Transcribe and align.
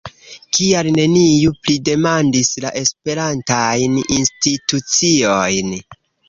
Kial 0.55 0.87
neniu 0.93 1.51
pridemandis 1.67 2.49
la 2.65 2.71
esperantajn 2.81 4.01
instituciojn? 4.17 5.71